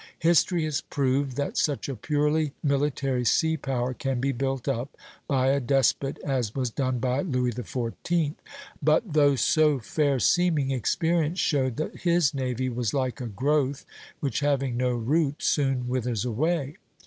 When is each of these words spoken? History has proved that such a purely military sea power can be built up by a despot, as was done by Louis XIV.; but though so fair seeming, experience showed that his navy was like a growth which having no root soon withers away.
History 0.17 0.63
has 0.63 0.81
proved 0.81 1.35
that 1.37 1.57
such 1.57 1.87
a 1.87 1.95
purely 1.95 2.53
military 2.63 3.23
sea 3.23 3.55
power 3.55 3.93
can 3.93 4.19
be 4.19 4.31
built 4.31 4.67
up 4.67 4.97
by 5.27 5.49
a 5.51 5.59
despot, 5.59 6.17
as 6.25 6.55
was 6.55 6.71
done 6.71 6.97
by 6.97 7.21
Louis 7.21 7.51
XIV.; 7.53 8.33
but 8.81 9.13
though 9.13 9.35
so 9.35 9.77
fair 9.77 10.17
seeming, 10.19 10.71
experience 10.71 11.37
showed 11.37 11.75
that 11.75 11.97
his 11.97 12.33
navy 12.33 12.67
was 12.67 12.95
like 12.95 13.21
a 13.21 13.27
growth 13.27 13.85
which 14.21 14.39
having 14.39 14.75
no 14.75 14.89
root 14.93 15.43
soon 15.43 15.87
withers 15.87 16.25
away. 16.25 16.77